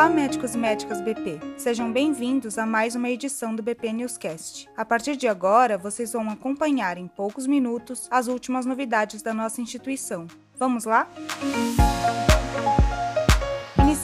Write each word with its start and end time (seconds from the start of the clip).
Olá, 0.00 0.08
médicos 0.08 0.54
e 0.54 0.58
médicas 0.58 0.98
BP. 1.02 1.38
Sejam 1.58 1.92
bem-vindos 1.92 2.56
a 2.56 2.64
mais 2.64 2.94
uma 2.94 3.10
edição 3.10 3.54
do 3.54 3.62
BP 3.62 3.92
Newscast. 3.92 4.66
A 4.74 4.82
partir 4.82 5.14
de 5.14 5.28
agora, 5.28 5.76
vocês 5.76 6.14
vão 6.14 6.30
acompanhar 6.30 6.96
em 6.96 7.06
poucos 7.06 7.46
minutos 7.46 8.08
as 8.10 8.26
últimas 8.26 8.64
novidades 8.64 9.20
da 9.20 9.34
nossa 9.34 9.60
instituição. 9.60 10.26
Vamos 10.58 10.86
lá? 10.86 11.06
Música 11.42 12.89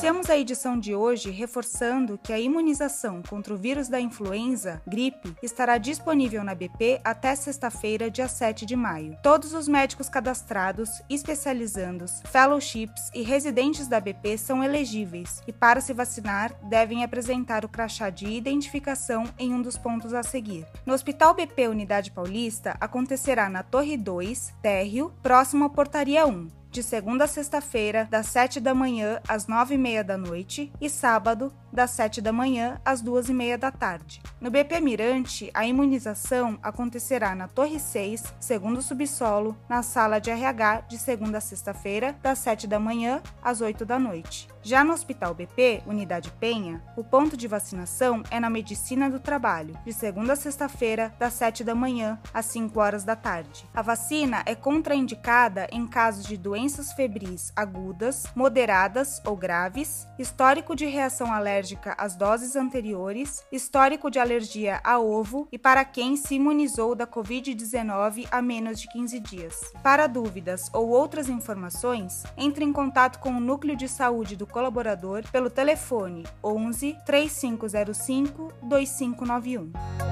Iniciamos 0.07 0.31
a 0.31 0.39
edição 0.39 0.79
de 0.79 0.95
hoje 0.95 1.33
reforçando 1.33 2.17
que 2.17 2.33
a 2.33 2.39
imunização 2.39 3.21
contra 3.29 3.53
o 3.53 3.57
vírus 3.57 3.89
da 3.89 4.01
influenza, 4.01 4.81
gripe, 4.87 5.35
estará 5.43 5.79
disponível 5.79 6.45
na 6.45 6.55
BP 6.55 7.01
até 7.03 7.35
sexta-feira, 7.35 8.09
dia 8.09 8.29
7 8.29 8.65
de 8.65 8.77
maio. 8.77 9.19
Todos 9.21 9.53
os 9.53 9.67
médicos 9.67 10.09
cadastrados, 10.09 11.03
especializandos, 11.11 12.23
fellowships 12.31 13.11
e 13.13 13.23
residentes 13.23 13.89
da 13.89 13.99
BP 13.99 14.39
são 14.39 14.63
elegíveis 14.63 15.43
e, 15.45 15.53
para 15.53 15.81
se 15.81 15.93
vacinar, 15.93 16.55
devem 16.69 17.03
apresentar 17.03 17.65
o 17.65 17.69
crachá 17.69 18.09
de 18.09 18.29
identificação 18.29 19.25
em 19.37 19.53
um 19.53 19.61
dos 19.61 19.77
pontos 19.77 20.15
a 20.15 20.23
seguir. 20.23 20.65
No 20.87 20.95
Hospital 20.95 21.35
BP 21.35 21.67
Unidade 21.67 22.13
Paulista, 22.13 22.77
acontecerá 22.81 23.49
na 23.49 23.65
Torre 23.65 23.97
2, 23.97 24.55
térreo, 24.63 25.13
próximo 25.21 25.65
à 25.65 25.69
Portaria 25.69 26.25
1 26.25 26.66
de 26.77 26.83
segunda 26.83 27.25
a 27.25 27.27
sexta-feira, 27.27 28.07
das 28.11 28.27
7 28.27 28.61
da 28.61 28.75
manhã 28.75 29.19
às 29.27 29.47
9 29.47 29.77
e 29.77 29.79
meia 29.79 30.05
da 30.05 30.19
noite, 30.19 30.71
e 30.79 30.91
sábado, 30.91 31.51
das 31.77 31.91
7 31.91 32.23
da 32.23 32.33
manhã 32.33 32.81
às 32.83 33.03
2 33.03 33.29
e 33.29 33.35
meia 33.35 33.59
da 33.59 33.71
tarde. 33.71 34.23
No 34.41 34.51
BP 34.51 34.81
Mirante, 34.81 35.51
a 35.53 35.67
imunização 35.67 36.59
acontecerá 36.63 37.35
na 37.35 37.49
Torre 37.49 37.79
6, 37.79 38.33
segundo 38.41 38.81
subsolo, 38.81 39.55
na 39.69 39.83
sala 39.83 40.19
de 40.19 40.31
RH, 40.31 40.87
de 40.89 40.97
segunda 40.97 41.37
a 41.37 41.41
sexta-feira, 41.41 42.17
das 42.23 42.39
7 42.39 42.67
da 42.67 42.81
manhã 42.81 43.21
às 43.43 43.61
8 43.61 43.85
da 43.85 43.99
noite. 43.99 44.49
Já 44.63 44.83
no 44.83 44.93
Hospital 44.93 45.33
BP, 45.35 45.83
Unidade 45.87 46.33
Penha, 46.41 46.83
o 46.97 47.05
ponto 47.05 47.37
de 47.37 47.47
vacinação 47.47 48.23
é 48.31 48.41
na 48.41 48.51
Medicina 48.51 49.09
do 49.09 49.21
Trabalho, 49.21 49.79
de 49.85 49.93
segunda 49.93 50.33
a 50.33 50.37
sexta-feira, 50.37 51.15
das 51.19 51.35
7 51.35 51.63
da 51.63 51.75
manhã 51.75 52.19
às 52.33 52.47
5 52.47 52.81
horas 52.81 53.05
da 53.05 53.15
tarde. 53.15 53.69
A 53.75 53.83
vacina 53.83 54.43
é 54.47 54.55
contraindicada 54.55 55.69
em 55.71 55.87
casos 55.87 56.25
de 56.25 56.37
doenças 56.37 56.93
febris 56.95 57.53
agudas, 57.55 58.25
moderadas 58.35 59.21
ou 59.25 59.37
graves, 59.37 60.09
histórico 60.19 60.75
de 60.75 60.87
reação 60.87 61.33
alérgica 61.33 61.66
às 61.99 62.15
doses 62.15 62.55
anteriores, 62.55 63.45
histórico 63.51 64.11
de 64.11 64.19
alergia 64.19 64.81
a 64.85 64.99
ovo 64.99 65.49
e 65.51 65.59
para 65.59 65.85
quem 65.85 66.17
se 66.17 66.35
imunizou 66.37 66.95
da 66.95 67.07
Covid-19 67.07 68.29
há 68.31 68.41
menos 68.41 68.81
de 68.81 68.89
15 68.93 69.21
dias. 69.21 69.73
Para 69.83 70.07
dúvidas 70.07 70.71
ou 70.73 70.89
outras 70.89 71.29
informações, 71.29 72.23
entre 72.37 72.65
em 72.65 72.73
contato 72.73 73.19
com 73.19 73.31
o 73.31 73.41
Núcleo 73.41 73.77
de 73.77 73.89
Saúde 73.89 74.37
do 74.37 74.47
colaborador 74.47 75.25
pelo 75.33 75.51
telefone 75.51 76.25
11 76.45 76.97
3505 77.05 78.53
2591. 78.63 80.06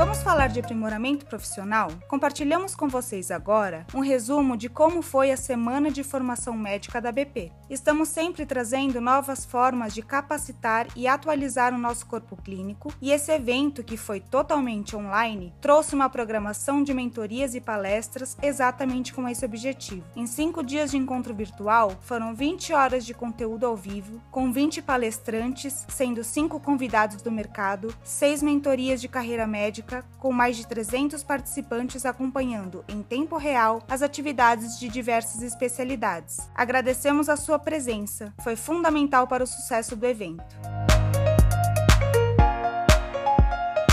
Vamos 0.00 0.22
falar 0.22 0.46
de 0.46 0.58
aprimoramento 0.58 1.26
profissional? 1.26 1.90
Compartilhamos 2.08 2.74
com 2.74 2.88
vocês 2.88 3.30
agora 3.30 3.86
um 3.94 4.00
resumo 4.00 4.56
de 4.56 4.66
como 4.66 5.02
foi 5.02 5.30
a 5.30 5.36
semana 5.36 5.90
de 5.90 6.02
formação 6.02 6.54
médica 6.54 7.02
da 7.02 7.12
BP. 7.12 7.52
Estamos 7.68 8.08
sempre 8.08 8.46
trazendo 8.46 8.98
novas 8.98 9.44
formas 9.44 9.92
de 9.92 10.00
capacitar 10.00 10.86
e 10.96 11.06
atualizar 11.06 11.74
o 11.74 11.78
nosso 11.78 12.06
corpo 12.06 12.34
clínico, 12.34 12.90
e 12.98 13.12
esse 13.12 13.30
evento, 13.30 13.84
que 13.84 13.98
foi 13.98 14.20
totalmente 14.20 14.96
online, 14.96 15.52
trouxe 15.60 15.94
uma 15.94 16.08
programação 16.08 16.82
de 16.82 16.94
mentorias 16.94 17.54
e 17.54 17.60
palestras 17.60 18.38
exatamente 18.42 19.12
com 19.12 19.28
esse 19.28 19.44
objetivo. 19.44 20.02
Em 20.16 20.26
cinco 20.26 20.64
dias 20.64 20.92
de 20.92 20.96
encontro 20.96 21.34
virtual, 21.34 21.92
foram 22.00 22.34
20 22.34 22.72
horas 22.72 23.04
de 23.04 23.12
conteúdo 23.12 23.66
ao 23.66 23.76
vivo, 23.76 24.18
com 24.30 24.50
20 24.50 24.80
palestrantes, 24.80 25.84
sendo 25.90 26.24
cinco 26.24 26.58
convidados 26.58 27.20
do 27.20 27.30
mercado, 27.30 27.94
seis 28.02 28.42
mentorias 28.42 28.98
de 28.98 29.06
carreira 29.06 29.46
médica 29.46 29.89
com 30.18 30.32
mais 30.32 30.56
de 30.56 30.66
300 30.66 31.22
participantes 31.22 32.06
acompanhando 32.06 32.84
em 32.88 33.02
tempo 33.02 33.36
real 33.36 33.82
as 33.88 34.02
atividades 34.02 34.78
de 34.78 34.88
diversas 34.88 35.42
especialidades. 35.42 36.38
Agradecemos 36.54 37.28
a 37.28 37.36
sua 37.36 37.58
presença, 37.58 38.32
foi 38.42 38.56
fundamental 38.56 39.26
para 39.26 39.44
o 39.44 39.46
sucesso 39.46 39.96
do 39.96 40.06
evento. 40.06 40.44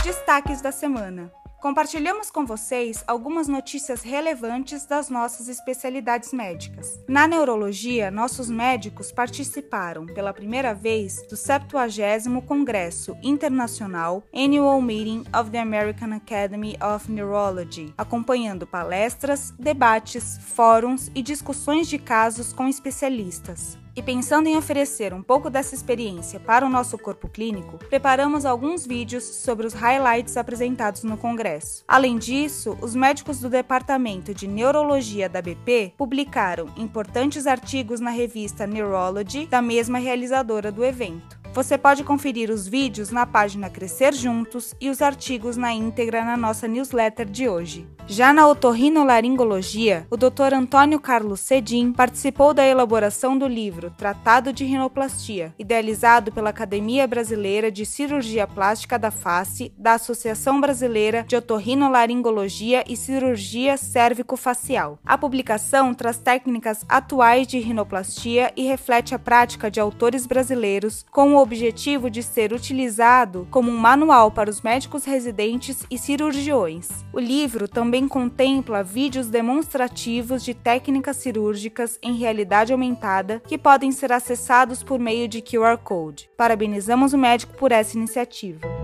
Destaques 0.03 0.61
da 0.61 0.71
semana. 0.71 1.31
Compartilhamos 1.59 2.29
com 2.29 2.45
vocês 2.45 3.03
algumas 3.07 3.47
notícias 3.47 4.03
relevantes 4.03 4.85
das 4.85 5.09
nossas 5.09 5.47
especialidades 5.47 6.31
médicas. 6.31 6.99
Na 7.07 7.27
neurologia, 7.27 8.11
nossos 8.11 8.47
médicos 8.47 9.11
participaram 9.11 10.05
pela 10.05 10.31
primeira 10.31 10.75
vez 10.75 11.25
do 11.27 11.35
70º 11.35 12.45
Congresso 12.45 13.17
Internacional 13.23 14.23
Annual 14.31 14.79
Meeting 14.81 15.23
of 15.37 15.49
the 15.49 15.59
American 15.59 16.13
Academy 16.13 16.77
of 16.79 17.11
Neurology, 17.11 17.91
acompanhando 17.97 18.67
palestras, 18.67 19.51
debates, 19.57 20.37
fóruns 20.37 21.09
e 21.15 21.23
discussões 21.23 21.89
de 21.89 21.97
casos 21.97 22.53
com 22.53 22.67
especialistas. 22.67 23.79
E 23.97 24.01
pensando 24.03 24.45
em 24.45 24.55
oferecer 24.55 25.11
um 25.11 25.23
pouco 25.23 25.49
dessa 25.49 25.73
experiência 25.73 26.39
para 26.39 26.63
o 26.63 26.69
nosso 26.69 26.99
corpo 26.99 27.27
clínico, 27.27 27.79
preparamos 27.89 28.45
alguns 28.45 28.85
vídeos 28.85 29.23
sobre 29.23 29.65
os 29.65 29.73
highlights 29.73 30.37
apresentados 30.37 31.03
no 31.03 31.17
congresso. 31.17 31.83
Além 31.87 32.19
disso, 32.19 32.77
os 32.79 32.93
médicos 32.93 33.39
do 33.39 33.49
departamento 33.49 34.35
de 34.35 34.47
neurologia 34.47 35.27
da 35.27 35.41
BP 35.41 35.95
publicaram 35.97 36.67
importantes 36.77 37.47
artigos 37.47 37.99
na 37.99 38.11
revista 38.11 38.67
Neurology, 38.67 39.47
da 39.47 39.63
mesma 39.63 39.97
realizadora 39.97 40.71
do 40.71 40.85
evento. 40.85 41.36
Você 41.57 41.75
pode 41.75 42.03
conferir 42.03 42.51
os 42.51 42.67
vídeos 42.67 43.09
na 43.09 43.25
página 43.25 43.67
Crescer 43.67 44.13
Juntos 44.13 44.75
e 44.79 44.91
os 44.91 45.01
artigos 45.01 45.57
na 45.57 45.73
íntegra 45.73 46.23
na 46.23 46.37
nossa 46.37 46.67
newsletter 46.67 47.25
de 47.25 47.49
hoje. 47.49 47.87
Já 48.05 48.31
na 48.31 48.47
otorrinolaringologia, 48.47 50.05
o 50.11 50.15
Dr. 50.15 50.53
Antônio 50.53 50.99
Carlos 50.99 51.39
Cedim 51.39 51.91
participou 51.91 52.53
da 52.53 52.63
elaboração 52.63 53.35
do 53.35 53.47
livro 53.47 53.89
Tratado 53.89 54.53
de 54.53 54.63
Rinoplastia, 54.63 55.51
idealizado 55.57 56.31
pela 56.31 56.51
Academia 56.51 57.07
Brasileira 57.07 57.71
de 57.71 57.87
Cirurgia 57.87 58.45
Plástica 58.45 58.99
da 58.99 59.09
Face, 59.09 59.73
da 59.75 59.93
Associação 59.93 60.61
Brasileira 60.61 61.25
de 61.27 61.35
Otorrinolaringologia 61.35 62.83
e 62.87 62.95
Cirurgia 62.95 63.77
Cérvico-Facial. 63.77 64.99
A 65.03 65.17
publicação 65.17 65.91
traz 65.91 66.19
técnicas 66.19 66.85
atuais 66.87 67.47
de 67.47 67.57
rinoplastia 67.57 68.53
e 68.55 68.67
reflete 68.67 69.15
a 69.15 69.19
prática 69.19 69.71
de 69.71 69.79
autores 69.79 70.27
brasileiros 70.27 71.03
com 71.11 71.33
o 71.33 71.46
objetivo 71.47 72.09
de 72.09 72.21
ser 72.21 72.51
utilizado 72.51 73.47
como 73.49 73.71
um 73.71 73.77
manual 73.77 74.29
para 74.29 74.49
os 74.49 74.61
médicos 74.61 75.05
residentes 75.05 75.85
e 75.89 75.97
cirurgiões. 75.97 76.89
O 77.13 77.19
livro 77.19 77.67
também 77.67 78.07
contempla 78.07 78.83
vídeos 78.83 79.27
demonstrativos 79.27 80.43
de 80.43 80.53
técnicas 80.53 81.17
cirúrgicas 81.17 81.97
em 82.03 82.15
realidade 82.17 82.73
aumentada 82.73 83.41
que 83.47 83.57
podem 83.57 83.91
ser 83.91 84.11
acessados 84.11 84.83
por 84.83 84.99
meio 84.99 85.27
de 85.27 85.41
QR 85.41 85.77
Code. 85.77 86.29
Parabenizamos 86.37 87.13
o 87.13 87.17
médico 87.17 87.55
por 87.55 87.71
essa 87.71 87.97
iniciativa. 87.97 88.76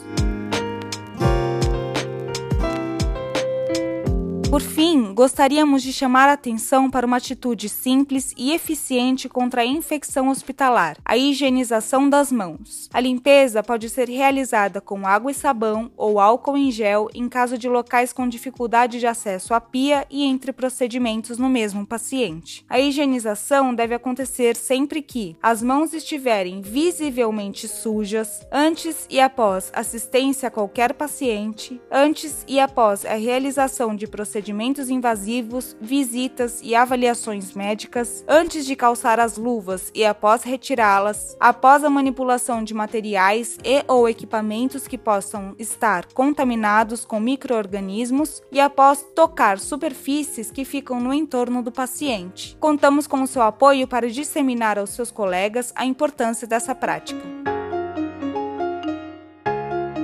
Por 4.49 4.61
fim, 4.61 5.13
gostaríamos 5.13 5.83
de 5.83 5.91
chamar 5.91 6.29
a 6.29 6.33
atenção 6.33 6.89
para 6.89 7.05
uma 7.05 7.17
atitude 7.17 7.67
simples 7.67 8.33
e 8.37 8.53
eficiente 8.53 9.27
contra 9.27 9.61
a 9.61 9.65
infecção 9.65 10.29
hospitalar: 10.29 10.95
a 11.03 11.17
higienização 11.17 12.09
das 12.09 12.31
mãos. 12.31 12.89
A 12.93 12.99
limpeza 13.01 13.61
pode 13.61 13.89
ser 13.89 14.07
realizada 14.07 14.79
com 14.79 15.05
água 15.05 15.31
e 15.31 15.33
sabão 15.33 15.91
ou 15.97 16.17
álcool 16.17 16.55
em 16.55 16.71
gel 16.71 17.09
em 17.13 17.27
caso 17.27 17.57
de 17.57 17.67
locais 17.67 18.13
com 18.13 18.27
dificuldade 18.27 18.99
de 18.99 19.05
acesso 19.05 19.53
à 19.53 19.59
pia 19.59 20.07
e 20.09 20.23
entre 20.23 20.53
procedimentos 20.53 21.37
no 21.37 21.49
mesmo 21.49 21.85
paciente. 21.85 22.65
A 22.69 22.79
higienização 22.79 23.75
deve 23.75 23.95
acontecer 23.95 24.55
sempre 24.55 25.01
que 25.01 25.35
as 25.43 25.61
mãos 25.61 25.93
estiverem 25.93 26.61
visivelmente 26.61 27.67
sujas, 27.67 28.47
antes 28.49 29.07
e 29.09 29.19
após 29.19 29.71
assistência 29.75 30.47
a 30.47 30.51
qualquer 30.51 30.93
paciente, 30.93 31.81
antes 31.91 32.45
e 32.47 32.61
após 32.61 33.05
a 33.05 33.15
realização 33.15 33.93
de 33.93 34.07
procedimentos 34.07 34.36
procedimentos 34.37 34.89
invasivos, 34.89 35.75
visitas 35.81 36.59
e 36.61 36.75
avaliações 36.75 37.53
médicas, 37.53 38.23
antes 38.27 38.67
de 38.67 38.75
calçar 38.75 39.19
as 39.19 39.35
luvas 39.35 39.91
e 39.95 40.05
após 40.05 40.43
retirá-las, 40.43 41.35
após 41.39 41.83
a 41.83 41.89
manipulação 41.89 42.63
de 42.63 42.71
materiais 42.71 43.57
e 43.63 43.83
ou 43.87 44.07
equipamentos 44.07 44.87
que 44.87 44.97
possam 44.97 45.55
estar 45.57 46.05
contaminados 46.13 47.03
com 47.03 47.19
microorganismos 47.19 48.43
e 48.51 48.59
após 48.59 49.03
tocar 49.15 49.57
superfícies 49.57 50.51
que 50.51 50.63
ficam 50.63 50.99
no 51.01 51.11
entorno 51.11 51.63
do 51.63 51.71
paciente. 51.71 52.55
Contamos 52.59 53.07
com 53.07 53.23
o 53.23 53.27
seu 53.27 53.41
apoio 53.41 53.87
para 53.87 54.07
disseminar 54.07 54.77
aos 54.77 54.91
seus 54.91 55.09
colegas 55.09 55.73
a 55.75 55.83
importância 55.83 56.47
dessa 56.47 56.75
prática. 56.75 57.36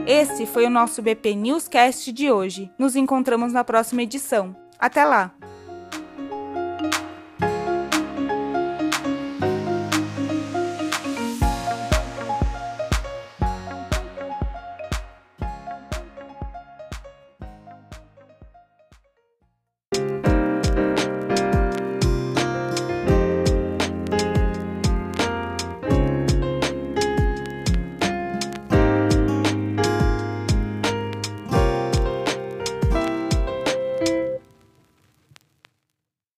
Esse 0.06 0.46
foi 0.46 0.66
o 0.66 0.70
nosso 0.70 1.02
BP 1.02 1.34
Newscast 1.34 2.12
de 2.12 2.30
hoje. 2.30 2.70
Nos 2.78 2.96
encontramos 2.96 3.54
na 3.54 3.64
próxima 3.64 4.04
edição. 4.04 4.54
Até 4.78 5.06
lá! 5.06 5.34